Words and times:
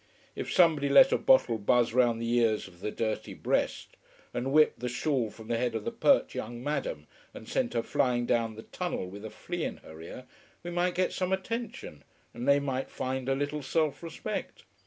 If 0.35 0.51
somebody 0.51 0.89
let 0.89 1.11
a 1.11 1.17
bottle 1.19 1.59
buzz 1.59 1.93
round 1.93 2.19
the 2.19 2.31
ears 2.33 2.67
of 2.67 2.79
the 2.79 2.89
dirty 2.89 3.35
breast, 3.35 3.97
and 4.33 4.51
whipped 4.51 4.79
the 4.79 4.89
shawl 4.89 5.29
from 5.29 5.47
the 5.47 5.57
head 5.59 5.75
of 5.75 5.85
the 5.85 5.91
pert 5.91 6.33
young 6.33 6.63
madam 6.63 7.05
and 7.35 7.47
sent 7.47 7.75
her 7.75 7.83
flying 7.83 8.25
down 8.25 8.55
the 8.55 8.63
tunnel 8.63 9.05
with 9.07 9.23
a 9.23 9.29
flea 9.29 9.63
in 9.63 9.77
her 9.85 10.01
ear, 10.01 10.25
we 10.63 10.71
might 10.71 10.95
get 10.95 11.13
some 11.13 11.31
attention 11.31 12.03
and 12.33 12.47
they 12.47 12.59
might 12.59 12.89
find 12.89 13.29
a 13.29 13.35
little 13.35 13.61
self 13.61 14.01
respect. 14.01 14.63